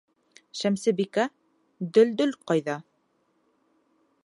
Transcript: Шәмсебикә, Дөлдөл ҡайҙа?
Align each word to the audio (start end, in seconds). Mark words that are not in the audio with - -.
Шәмсебикә, 0.59 1.25
Дөлдөл 1.97 2.35
ҡайҙа? 2.53 2.81